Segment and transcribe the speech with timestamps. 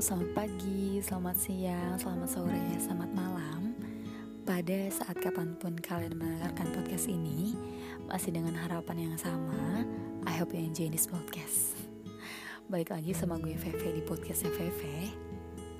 [0.00, 3.76] selamat pagi, selamat siang, selamat sore, selamat malam
[4.48, 7.52] Pada saat kapan pun kalian mendengarkan podcast ini
[8.08, 9.84] Masih dengan harapan yang sama
[10.24, 11.76] I hope you enjoy this podcast
[12.72, 15.12] Balik lagi sama gue Veve di podcastnya Veve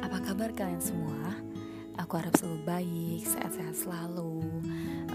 [0.05, 1.41] Apa kabar kalian semua?
[1.97, 4.45] Aku harap selalu baik, sehat-sehat selalu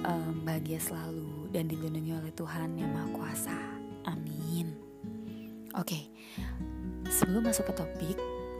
[0.01, 3.59] um, Bahagia selalu Dan dilindungi oleh Tuhan yang Maha Kuasa
[4.09, 4.73] Amin
[5.77, 6.03] Oke, okay.
[7.11, 8.17] sebelum masuk ke topik,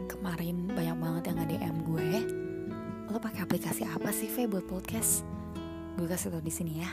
[0.08, 2.10] kemarin banyak banget yang nge-DM gue.
[3.12, 5.24] Lo pakai aplikasi apa sih Ve buat podcast?
[5.96, 6.92] Gue kasih tau di sini ya.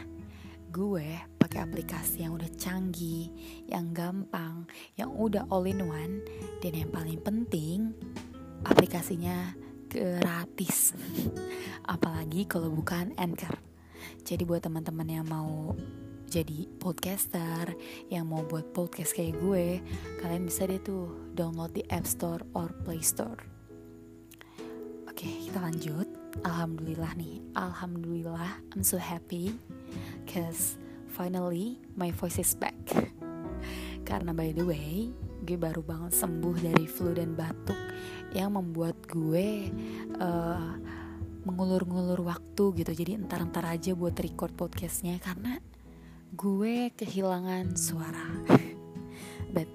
[0.72, 3.28] Gue pakai aplikasi yang udah canggih
[3.68, 4.64] yang gampang
[4.96, 6.24] yang udah all in one
[6.64, 7.92] dan yang paling penting
[8.64, 9.52] aplikasinya
[9.90, 10.96] gratis.
[11.92, 13.52] Apalagi kalau bukan Anchor.
[14.22, 15.76] Jadi buat teman-teman yang mau
[16.32, 17.76] jadi podcaster
[18.08, 19.84] yang mau buat podcast kayak gue,
[20.16, 23.36] kalian bisa deh tuh download di App Store or Play Store.
[25.12, 26.08] Oke, kita lanjut.
[26.40, 29.52] Alhamdulillah nih, alhamdulillah I'm so happy
[30.24, 30.80] cause
[31.12, 32.80] finally my voice is back.
[34.08, 35.12] Karena by the way,
[35.44, 37.76] gue baru banget sembuh dari flu dan batuk
[38.32, 39.68] yang membuat gue
[40.16, 40.72] uh,
[41.44, 42.92] mengulur-ngulur waktu gitu.
[42.96, 45.60] Jadi entar-entar aja buat record podcastnya karena
[46.32, 48.24] gue kehilangan suara.
[49.54, 49.68] But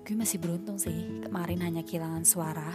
[0.00, 2.72] gue masih beruntung sih kemarin hanya kehilangan suara.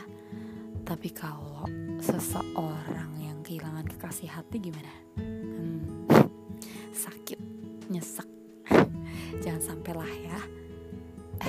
[0.86, 1.66] Tapi kalau
[1.98, 4.94] seseorang yang kehilangan kekasih hati gimana?
[5.18, 6.06] Hmm,
[7.04, 7.42] sakit
[7.90, 8.30] nyesek.
[9.44, 10.40] Jangan sampai lah ya.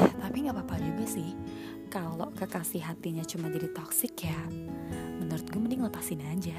[0.01, 1.37] Eh, tapi nggak apa-apa juga sih.
[1.93, 4.41] Kalau kekasih hatinya cuma jadi toxic ya
[5.21, 6.57] menurut gue mending lepasin aja.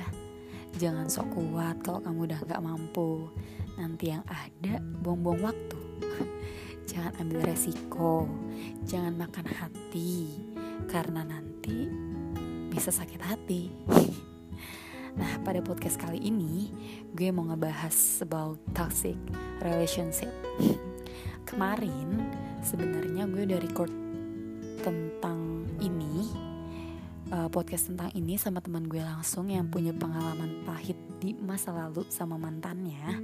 [0.77, 3.33] Jangan sok kuat kalau kamu udah nggak mampu
[3.77, 5.79] nanti yang ada buang-buang waktu.
[6.89, 8.25] Jangan ambil resiko.
[8.89, 10.41] Jangan makan hati.
[10.89, 11.87] Karena nanti
[12.73, 13.63] bisa sakit hati.
[15.17, 16.69] Nah pada podcast kali ini
[17.17, 19.17] gue mau ngebahas about toxic
[19.65, 20.29] relationship.
[21.49, 22.21] Kemarin
[22.61, 23.89] sebenarnya gue udah record
[24.85, 26.29] tentang ini
[27.33, 32.05] uh, podcast tentang ini sama teman gue langsung yang punya pengalaman pahit di masa lalu
[32.13, 33.17] sama mantannya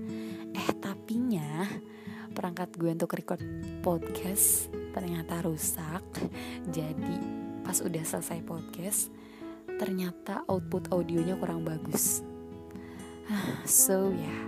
[1.13, 1.69] tapinya
[2.33, 3.45] perangkat gue untuk record
[3.85, 4.65] podcast
[4.97, 6.01] ternyata rusak.
[6.73, 7.21] Jadi
[7.61, 9.13] pas udah selesai podcast
[9.77, 12.25] ternyata output audionya kurang bagus.
[13.69, 14.25] So ya.
[14.25, 14.43] Yeah,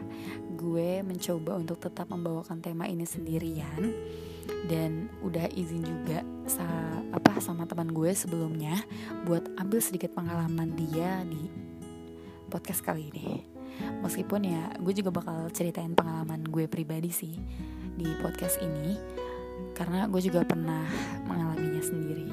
[0.57, 3.93] gue mencoba untuk tetap membawakan tema ini sendirian.
[4.65, 6.65] Dan udah izin juga sa
[7.13, 8.73] apa sama teman gue sebelumnya
[9.29, 11.45] buat ambil sedikit pengalaman dia di
[12.49, 13.54] podcast kali ini
[14.03, 17.33] Meskipun ya gue juga bakal ceritain pengalaman gue pribadi sih
[17.95, 18.95] di podcast ini
[19.75, 20.85] Karena gue juga pernah
[21.25, 22.29] mengalaminya sendiri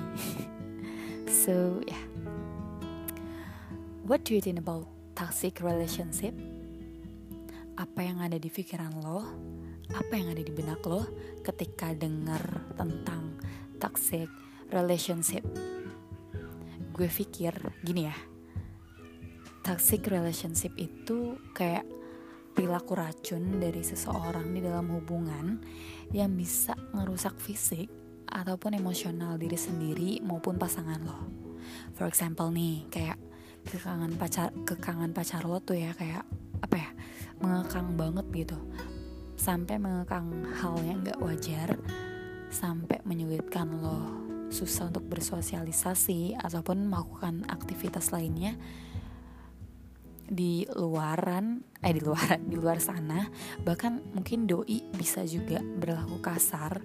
[1.42, 2.04] So ya yeah.
[4.02, 6.34] What do you think about toxic relationship?
[7.78, 9.22] Apa yang ada di pikiran lo?
[9.94, 11.06] Apa yang ada di benak lo
[11.46, 12.42] ketika dengar
[12.74, 13.38] tentang
[13.78, 14.26] toxic
[14.74, 15.46] relationship?
[16.90, 17.54] Gue pikir
[17.86, 18.16] gini ya,
[19.62, 21.86] toxic relationship itu kayak
[22.52, 25.62] perilaku racun dari seseorang di dalam hubungan
[26.12, 27.88] yang bisa ngerusak fisik
[28.28, 31.18] ataupun emosional diri sendiri maupun pasangan lo.
[31.96, 33.18] For example nih, kayak
[33.62, 36.26] kekangan pacar kekangan pacar lo tuh ya kayak
[36.62, 36.90] apa ya
[37.38, 38.58] mengekang banget gitu
[39.38, 41.78] sampai mengekang hal yang gak wajar
[42.50, 44.22] sampai menyulitkan lo
[44.52, 48.58] susah untuk bersosialisasi ataupun melakukan aktivitas lainnya
[50.32, 53.28] di luaran eh di luar di luar sana.
[53.60, 56.80] Bahkan mungkin doi bisa juga berlaku kasar.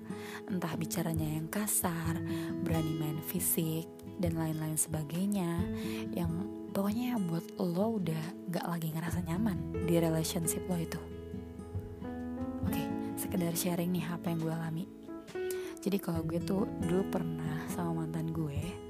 [0.52, 2.20] Entah bicaranya yang kasar
[2.68, 3.88] berani main fisik
[4.20, 5.64] dan lain-lain sebagainya.
[6.12, 6.44] Yang
[6.76, 11.00] pokoknya buat lo udah gak lagi ngerasa nyaman di relationship lo itu.
[12.68, 12.84] Oke
[13.16, 14.86] sekedar sharing nih apa yang gue alami.
[15.80, 18.87] Jadi kalau gue tuh dulu pernah sama mantan gue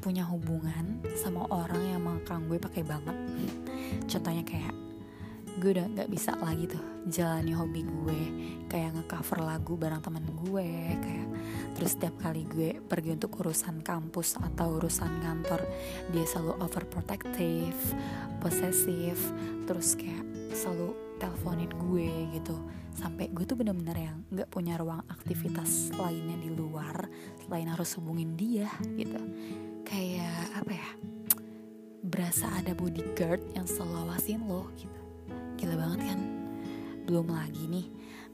[0.00, 3.16] punya hubungan sama orang yang mengekang gue pakai banget.
[4.08, 4.72] Contohnya kayak
[5.60, 6.80] gue udah nggak bisa lagi tuh
[7.12, 8.20] jalani hobi gue.
[8.72, 11.28] Kayak ngecover lagu bareng temen gue kayak
[11.76, 15.60] terus setiap kali gue pergi untuk urusan kampus atau urusan kantor
[16.12, 17.78] dia selalu overprotective
[18.40, 19.20] possessive
[19.68, 20.24] terus kayak
[20.56, 22.56] selalu teleponin gue gitu.
[22.96, 27.04] Sampai gue tuh bener-bener yang nggak punya ruang aktivitas lainnya di luar
[27.44, 29.20] selain harus hubungin dia gitu
[29.90, 30.88] kayak apa ya
[32.06, 35.00] berasa ada bodyguard yang selalu awasin lo gitu.
[35.58, 36.20] Gila banget kan?
[37.10, 37.86] Belum lagi nih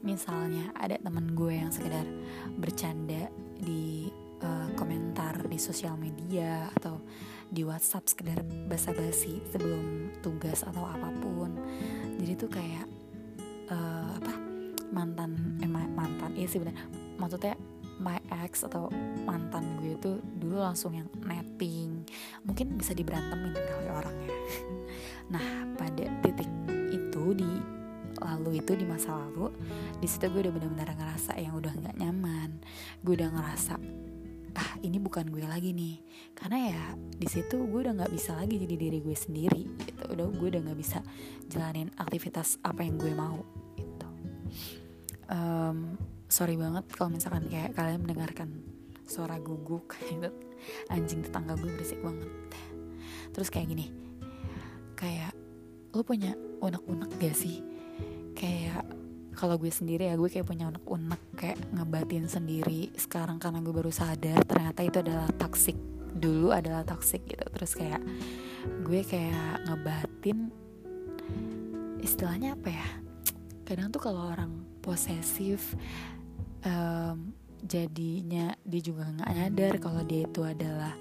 [0.05, 2.05] misalnya ada temen gue yang sekedar
[2.61, 4.13] bercanda di
[4.45, 7.01] uh, komentar di sosial media atau
[7.49, 8.39] di WhatsApp sekedar
[8.69, 11.57] basa-basi sebelum tugas atau apa pun.
[12.21, 12.85] Jadi tuh kayak
[13.73, 14.33] uh, apa
[14.93, 16.75] mantan eh mantan iya sih benar
[17.19, 17.59] maksudnya
[18.07, 18.87] my ex atau
[19.27, 22.07] mantan gue itu dulu langsung yang netting.
[22.47, 24.31] Mungkin bisa diberantemin kali orangnya.
[25.27, 26.47] Nah pada titik
[26.87, 27.51] itu di
[28.23, 29.51] lalu itu di masa lalu
[29.99, 32.63] di situ gue udah benar-benar ngerasa yang udah nggak nyaman.
[33.03, 33.75] Gue udah ngerasa
[34.57, 35.99] ah ini bukan gue lagi nih.
[36.31, 40.03] Karena ya di situ gue udah nggak bisa lagi jadi diri gue sendiri gitu.
[40.15, 41.03] Udah gue udah nggak bisa
[41.51, 43.43] jalanin aktivitas apa yang gue mau
[43.75, 44.07] gitu.
[45.27, 48.49] Um, sorry banget kalau misalkan kayak kalian mendengarkan
[49.07, 50.29] suara guguk gitu.
[50.91, 52.27] Anjing tetangga gue berisik banget.
[53.31, 53.87] Terus kayak gini
[54.97, 55.31] kayak
[55.93, 57.61] lo punya unek-unek gak sih?
[58.33, 58.83] Kayak
[59.37, 62.91] kalau gue sendiri ya gue kayak punya unek-unek kayak ngebatin sendiri.
[62.97, 65.77] Sekarang karena gue baru sadar ternyata itu adalah toxic.
[66.17, 67.45] Dulu adalah toxic gitu.
[67.45, 68.01] Terus kayak
[68.83, 70.49] gue kayak ngebatin
[72.01, 72.89] istilahnya apa ya?
[73.63, 75.77] Kadang tuh kalau orang posesif
[77.67, 80.95] jadinya dia juga nggak nyadar kalau dia itu adalah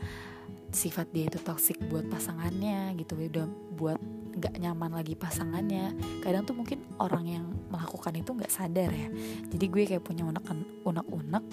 [0.75, 3.47] sifat dia itu toxic buat pasangannya gitu udah
[3.79, 4.01] buat
[4.37, 5.97] nggak nyaman lagi pasangannya.
[6.21, 9.09] Kadang tuh mungkin orang yang melakukan itu nggak sadar ya.
[9.49, 10.45] Jadi gue kayak punya unek
[10.85, 11.45] unek unek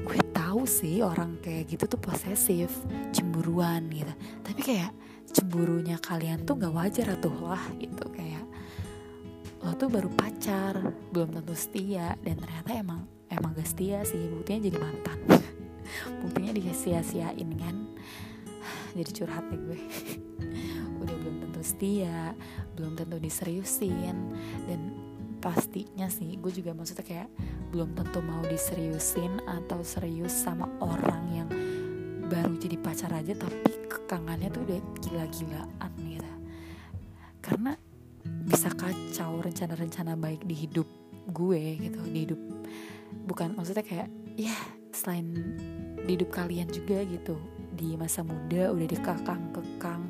[0.00, 2.72] gue tahu sih orang kayak gitu tuh posesif
[3.14, 4.10] cemburuan gitu.
[4.42, 4.90] Tapi kayak
[5.30, 8.04] cemburunya kalian tuh nggak wajar tuh lah gitu.
[8.10, 8.42] Kayak
[9.62, 10.74] lo tuh baru pacar
[11.14, 15.18] belum tentu setia dan ternyata emang emang gak setia sih buktinya jadi mantan.
[16.22, 17.76] Buktinya disia-siain kan?
[18.98, 19.78] Jadi curhat deh gue.
[21.02, 22.34] Udah belum tentu setia
[22.74, 24.16] belum tentu diseriusin.
[24.66, 24.80] Dan
[25.40, 27.28] pastinya sih gue juga maksudnya kayak
[27.72, 31.48] belum tentu mau diseriusin atau serius sama orang yang
[32.28, 36.32] baru jadi pacar aja tapi kekangannya tuh udah gila-gilaan gitu.
[37.40, 37.72] Karena
[38.44, 40.86] bisa kacau rencana-rencana baik di hidup
[41.30, 42.40] gue gitu di hidup
[43.26, 44.54] bukan maksudnya kayak ya
[44.90, 45.30] selain
[46.04, 47.38] di hidup kalian juga gitu
[47.76, 50.02] di masa muda udah dikekang-kekang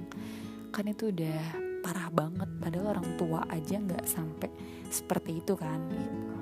[0.70, 2.48] kan itu udah parah banget.
[2.60, 4.50] Padahal orang tua aja nggak sampai
[4.88, 6.36] seperti itu kan gitu.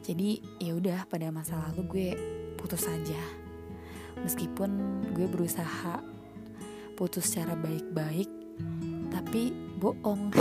[0.00, 2.08] Jadi ya udah pada masa lalu gue
[2.56, 3.20] putus saja
[4.20, 4.70] meskipun
[5.16, 6.02] gue berusaha
[6.98, 8.28] putus secara baik-baik
[9.08, 10.34] tapi bohong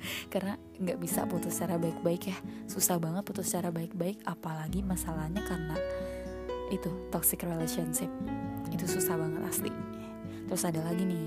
[0.32, 2.38] karena nggak bisa putus secara baik-baik ya.
[2.70, 5.76] Susah banget putus secara baik-baik apalagi masalahnya karena
[6.68, 8.10] itu toxic relationship.
[8.68, 9.72] Itu susah banget asli.
[10.48, 11.26] Terus ada lagi nih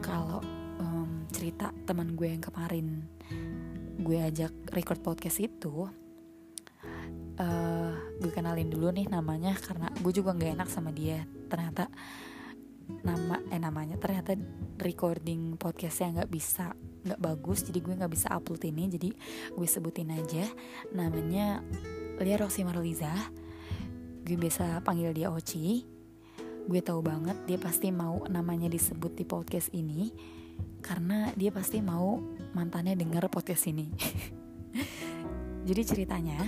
[0.00, 0.40] kalau
[0.80, 3.04] um, cerita teman gue yang kemarin
[3.94, 5.88] gue ajak record podcast itu
[7.40, 11.24] uh, gue kenalin dulu nih namanya karena gue juga nggak enak sama dia.
[11.48, 11.88] Ternyata
[12.84, 14.36] nama eh namanya ternyata
[14.76, 19.10] recording podcastnya nggak bisa nggak bagus jadi gue nggak bisa upload ini jadi
[19.52, 20.44] gue sebutin aja
[20.90, 21.60] namanya
[22.18, 23.12] Lia Roxy Marliza
[24.24, 25.84] gue biasa panggil dia Oci
[26.64, 30.08] gue tahu banget dia pasti mau namanya disebut di podcast ini
[30.84, 32.20] karena dia pasti mau
[32.52, 33.88] mantannya denger podcast ini.
[35.68, 36.44] Jadi ceritanya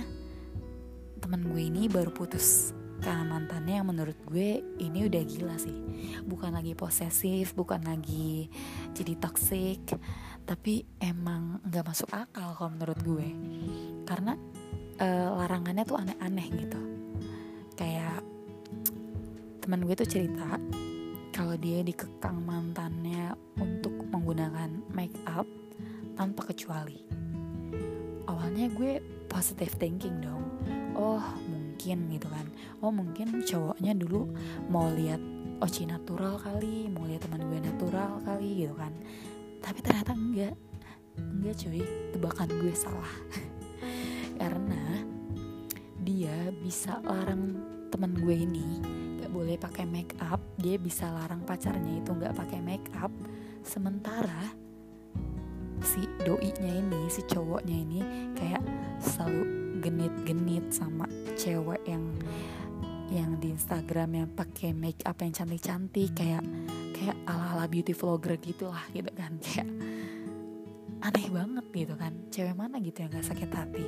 [1.17, 2.69] teman gue ini baru putus
[3.01, 5.73] karena mantannya yang menurut gue ini udah gila sih.
[6.21, 8.49] Bukan lagi posesif, bukan lagi
[8.93, 9.81] jadi toxic,
[10.47, 13.27] tapi emang nggak masuk akal kalau menurut gue.
[14.07, 14.33] Karena
[15.03, 16.81] uh, larangannya tuh aneh-aneh gitu.
[17.75, 18.23] Kayak
[19.59, 20.55] teman gue tuh cerita
[21.35, 25.45] kalau dia dikekang mantannya untuk menggunakan make up
[26.15, 27.03] tanpa kecuali.
[28.25, 30.47] Awalnya gue positive thinking dong.
[30.95, 32.47] Oh, mungkin gitu kan.
[32.79, 34.31] Oh, mungkin cowoknya dulu
[34.71, 35.19] mau lihat
[35.57, 38.93] Oci natural kali, mau lihat teman gue natural kali gitu kan.
[39.67, 40.55] Tapi ternyata enggak.
[41.19, 41.83] Enggak cuy,
[42.15, 43.13] tebakan gue salah.
[44.39, 44.83] Karena
[46.07, 47.59] dia bisa larang
[47.91, 48.79] teman gue ini.
[49.19, 50.39] Nggak boleh pakai make up.
[50.55, 53.11] Dia bisa larang pacarnya itu nggak pakai make up.
[53.67, 54.55] Sementara
[55.83, 57.99] si doi-nya ini si cowoknya ini
[58.39, 58.63] kayak
[59.03, 59.43] selalu
[59.83, 61.05] genit-genit sama
[61.37, 62.01] cewek yang
[63.07, 66.15] yang di Instagram yang pakai make up yang cantik-cantik.
[66.15, 66.43] Kayak
[66.97, 69.37] kayak ala-ala beauty vlogger gitu lah gitu kan.
[69.37, 69.69] Kayak
[71.05, 72.13] aneh banget gitu kan.
[72.33, 73.85] Cewek mana gitu yang gak sakit hati?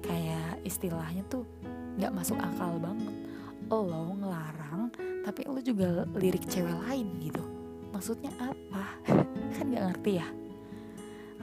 [0.00, 1.44] Kayak istilahnya tuh
[2.00, 3.12] nggak masuk akal banget.
[3.68, 4.88] Lo ngelarang
[5.26, 7.44] tapi lo juga lirik cewek lain gitu.
[7.92, 8.84] Maksudnya apa?
[9.54, 10.26] Kan gak ngerti ya.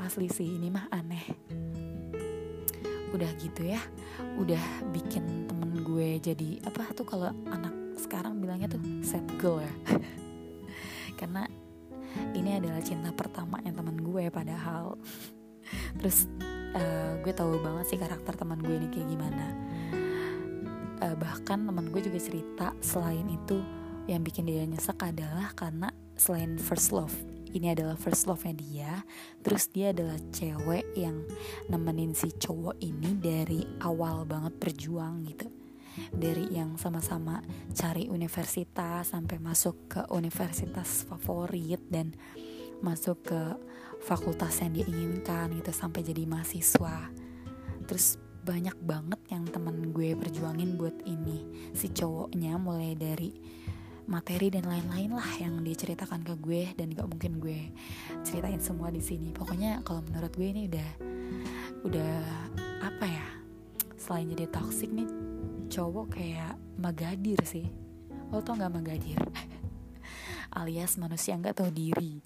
[0.01, 1.23] Asli sih ini mah aneh.
[3.13, 3.79] Udah gitu ya.
[4.41, 9.73] Udah bikin temen gue jadi apa tuh kalau anak sekarang bilangnya tuh set girl ya
[11.15, 11.47] karena
[12.37, 14.97] ini adalah cinta pertama yang temen gue padahal.
[15.97, 16.29] Terus
[16.77, 19.45] uh, gue tahu banget sih karakter teman gue ini kayak gimana.
[21.01, 23.59] Uh, bahkan teman gue juga cerita selain itu
[24.07, 25.89] yang bikin dia nyesek adalah karena
[26.19, 27.13] selain first love
[27.53, 28.91] ini adalah first love-nya dia
[29.45, 31.21] terus dia adalah cewek yang
[31.69, 35.52] nemenin si cowok ini dari awal banget berjuang gitu
[36.13, 37.41] dari yang sama-sama
[37.73, 42.13] cari universitas sampai masuk ke universitas favorit dan
[42.83, 43.41] masuk ke
[44.03, 47.09] fakultas yang dia inginkan gitu sampai jadi mahasiswa.
[47.87, 53.31] Terus banyak banget yang temen gue perjuangin buat ini si cowoknya mulai dari
[54.03, 57.71] materi dan lain-lain lah yang dia ceritakan ke gue dan gak mungkin gue
[58.27, 59.31] ceritain semua di sini.
[59.31, 60.89] Pokoknya kalau menurut gue ini udah
[61.87, 62.15] udah
[62.83, 63.25] apa ya
[64.03, 65.07] selain jadi toxic nih
[65.71, 67.71] cowok kayak magadir sih.
[68.35, 69.15] Lo tau gak magadir?
[70.59, 72.19] Alias manusia nggak tahu diri.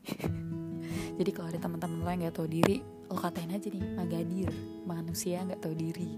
[1.17, 4.50] Jadi kalau ada teman-teman lo yang nggak tahu diri lo katain aja nih magadir.
[4.89, 6.12] Manusia nggak tahu diri.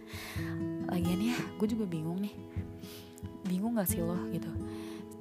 [0.90, 2.34] Lagian ya gue juga bingung nih.
[3.44, 4.48] Bingung gak sih lo gitu?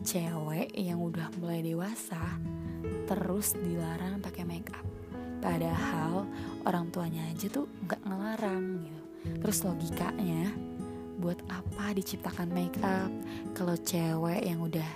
[0.08, 2.40] Cewek yang udah mulai dewasa
[3.06, 4.88] terus dilarang pakai make up.
[5.44, 6.26] Padahal
[6.64, 8.99] orang tuanya aja tuh nggak ngelarang gitu
[9.40, 10.52] terus logikanya
[11.20, 13.12] buat apa diciptakan make up
[13.52, 14.88] kalau cewek yang udah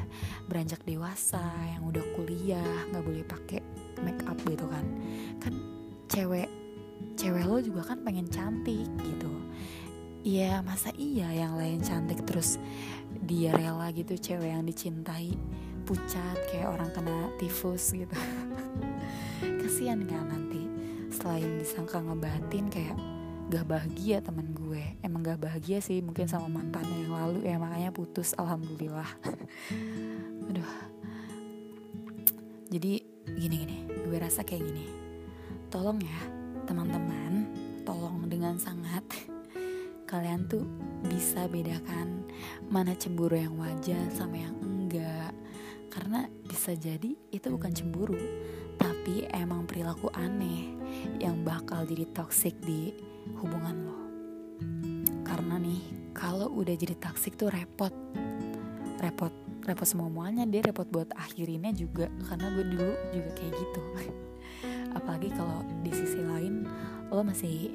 [0.47, 3.59] beranjak dewasa yang udah kuliah nggak boleh pakai
[3.99, 4.85] make up gitu kan.
[5.43, 5.53] Kan
[6.07, 6.47] cewek
[7.19, 9.31] cewek lo juga kan pengen cantik gitu.
[10.23, 12.55] Iya masa iya yang lain cantik terus
[13.27, 15.35] dia rela gitu cewek yang dicintai?
[15.83, 18.15] Pucat kayak orang kena tifus gitu.
[19.59, 20.63] Kasihan kan nanti
[21.11, 22.95] selain disangka ngebatin kayak
[23.53, 24.81] gak bahagia teman gue.
[25.05, 27.39] Emang gak bahagia sih mungkin sama mantannya yang lalu.
[27.45, 29.05] Ya makanya putus alhamdulillah.
[30.49, 30.73] Aduh.
[32.73, 33.05] Jadi
[33.37, 33.77] gini gini.
[34.09, 34.89] Gue rasa kayak gini.
[35.69, 36.21] Tolong ya
[36.65, 37.45] teman-teman.
[37.85, 39.05] Tolong dengan sangat.
[40.09, 40.65] Kalian tuh
[41.05, 42.25] bisa bedakan
[42.73, 45.29] mana cemburu yang wajar sama yang enggak.
[45.93, 48.17] Karena bisa jadi itu bukan cemburu
[48.81, 50.72] tapi emang perilaku aneh
[51.19, 52.93] yang bakal jadi toxic di
[53.39, 53.99] hubungan lo.
[55.23, 55.81] Karena nih
[56.15, 57.93] kalau udah jadi toxic tuh repot.
[58.99, 59.33] Repot
[59.63, 63.81] repot semua muanya dia repot buat akhirinnya juga karena gue dulu juga kayak gitu.
[64.97, 66.67] Apalagi kalau di sisi lain
[67.11, 67.71] lo masih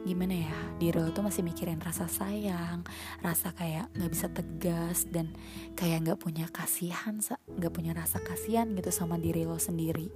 [0.00, 2.80] gimana ya diri lo tuh masih mikirin rasa sayang
[3.20, 5.28] rasa kayak nggak bisa tegas dan
[5.76, 10.08] kayak nggak punya kasihan nggak punya rasa kasihan gitu sama diri lo sendiri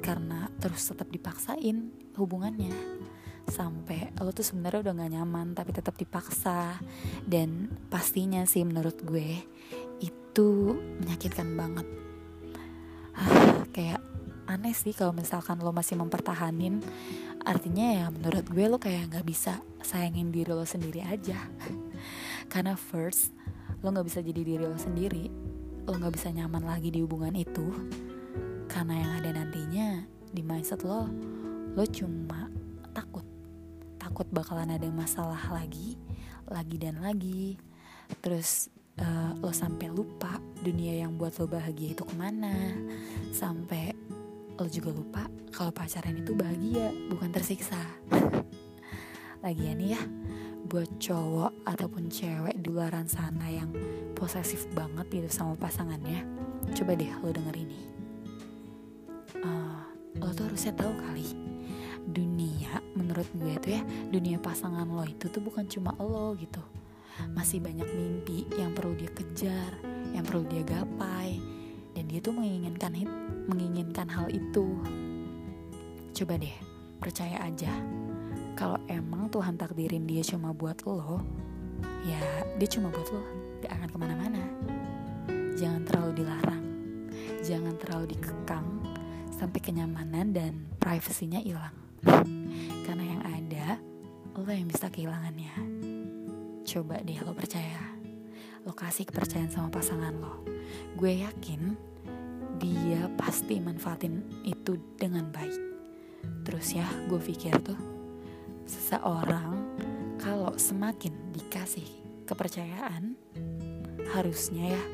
[0.00, 2.72] karena terus tetap dipaksain hubungannya.
[3.46, 6.80] Sampai lo tuh sebenarnya udah gak nyaman tapi tetap dipaksa.
[7.22, 9.44] Dan pastinya sih menurut gue
[10.00, 10.48] itu
[11.04, 11.86] menyakitkan banget.
[13.14, 14.00] Ah, kayak
[14.48, 16.80] aneh sih kalau misalkan lo masih mempertahanin.
[17.44, 21.38] Artinya ya menurut gue lo kayak nggak bisa sayangin diri lo sendiri aja.
[22.52, 23.36] Karena first
[23.80, 25.28] lo nggak bisa jadi diri lo sendiri.
[25.84, 27.66] Lo nggak bisa nyaman lagi di hubungan itu
[28.70, 29.88] karena yang ada nantinya
[30.30, 31.10] di mindset lo
[31.74, 32.46] lo cuma
[32.94, 33.26] takut.
[33.98, 35.98] Takut bakalan ada masalah lagi
[36.46, 37.58] lagi dan lagi.
[38.22, 38.70] Terus
[39.02, 42.54] uh, lo sampai lupa dunia yang buat lo bahagia itu ke mana.
[43.34, 43.90] Sampai
[44.54, 47.78] lo juga lupa kalau pacaran itu bahagia bukan tersiksa.
[49.44, 49.98] Lagian ya
[50.70, 53.74] buat cowok ataupun cewek di luaran sana yang
[54.14, 56.22] posesif banget gitu sama pasangannya
[56.78, 57.99] coba deh lo denger ini
[60.60, 61.24] harusnya tahu kali
[62.04, 66.60] dunia menurut gue tuh ya dunia pasangan lo itu tuh bukan cuma lo gitu.
[67.32, 69.80] Masih banyak mimpi yang perlu dia kejar
[70.12, 71.40] yang perlu dia gapai
[71.96, 72.92] dan dia tuh menginginkan
[73.48, 74.84] menginginkan hal itu.
[76.12, 76.52] Coba deh
[77.00, 77.72] percaya aja.
[78.52, 81.24] Kalau emang Tuhan takdirin dia cuma buat lo
[82.04, 82.20] ya
[82.60, 83.24] dia cuma buat lo
[83.64, 84.44] gak akan ke mana-mana.
[85.56, 86.64] Jangan terlalu dilarang
[87.40, 88.89] jangan terlalu dikekang
[89.40, 91.72] sampai kenyamanan dan privasinya hilang.
[92.84, 93.66] Karena yang ada
[94.36, 95.56] lo yang bisa kehilangannya.
[96.68, 97.96] Coba deh lo percaya.
[98.68, 100.44] Lo kasih kepercayaan sama pasangan lo.
[100.92, 101.72] Gue yakin
[102.60, 105.56] dia pasti manfaatin itu dengan baik.
[106.44, 107.80] Terus ya gue pikir tuh
[108.68, 109.56] seseorang
[110.20, 111.88] kalau semakin dikasih
[112.28, 113.16] kepercayaan
[114.12, 114.84] harusnya ya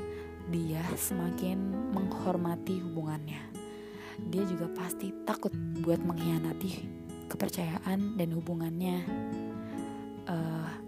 [0.49, 3.66] dia semakin menghormati hubungannya
[4.31, 5.53] dia juga pasti takut
[5.85, 6.71] buat mengkhianati
[7.29, 8.97] kepercayaan dan hubungannya.
[10.27, 10.87] Uh,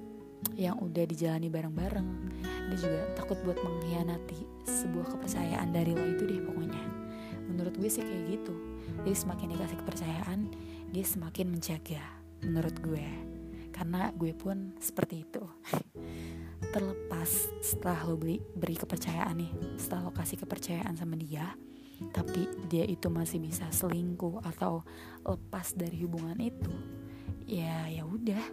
[0.58, 2.08] yang udah dijalani bareng-bareng
[2.42, 6.82] dia juga takut buat mengkhianati sebuah kepercayaan dari lo itu deh pokoknya.
[7.48, 8.54] Menurut gue sih kayak gitu.
[9.06, 10.40] Jadi semakin dikasih kepercayaan
[10.90, 12.02] dia semakin menjaga
[12.44, 13.06] menurut gue.
[13.72, 15.42] Karena gue pun seperti itu.
[16.74, 17.30] Terlepas
[17.62, 21.54] setelah lo beri kepercayaan nih setelah lo kasih kepercayaan sama dia
[22.14, 24.86] tapi dia itu masih bisa selingkuh atau
[25.26, 26.70] lepas dari hubungan itu.
[27.48, 28.44] Ya ya udah.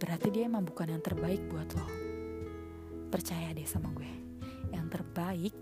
[0.00, 1.86] Berarti dia emang bukan yang terbaik buat lo.
[3.12, 4.10] Percaya deh sama gue.
[4.74, 5.54] Yang terbaik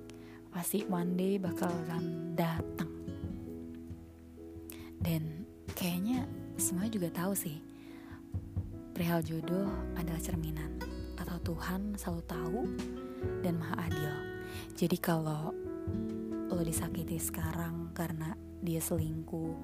[0.49, 2.93] pasti one day bakalan datang.
[4.99, 5.45] Dan
[5.77, 6.25] kayaknya
[6.57, 7.59] semua juga tahu sih
[8.99, 10.75] perihal jodoh adalah cerminan
[11.15, 12.61] atau Tuhan selalu tahu
[13.47, 14.15] dan maha adil.
[14.75, 15.55] Jadi kalau
[16.49, 18.33] lo disakiti sekarang karena
[18.65, 19.55] dia selingkuh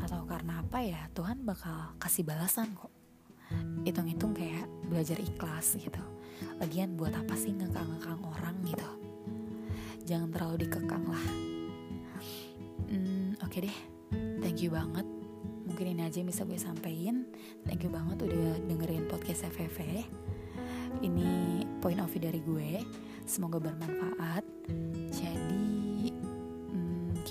[0.00, 2.90] atau karena apa ya Tuhan bakal kasih balasan kok.
[3.84, 6.00] Hitung-hitung kayak belajar ikhlas gitu.
[6.58, 8.88] Lagian buat apa sih ngekang-ngekang orang gitu?
[10.08, 11.26] Jangan terlalu dikekang lah.
[12.90, 13.76] Hmm, oke okay deh.
[14.42, 15.06] Thank you banget.
[15.64, 17.26] Mungkin ini aja yang bisa gue sampein.
[17.66, 20.04] Thank you banget udah dengerin podcast FVV
[21.02, 22.84] ini point of view dari gue.
[23.24, 24.44] Semoga bermanfaat.
[25.10, 25.73] Jadi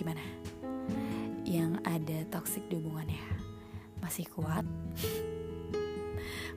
[0.03, 0.19] gimana?
[1.47, 3.23] Yang ada toxic di hubungannya.
[4.03, 4.67] Masih kuat?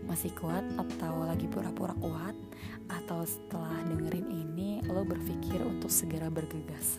[0.02, 2.34] Masih kuat atau lagi pura-pura kuat?
[2.90, 6.98] Atau setelah dengerin ini lo berpikir untuk segera bergegas?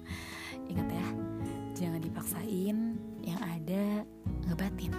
[0.70, 1.06] Ingat ya
[1.74, 2.94] jangan dipaksain.
[3.26, 3.84] Yang ada
[4.46, 4.94] ngebatin.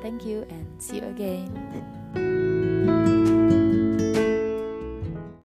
[0.00, 1.52] Thank you and see you again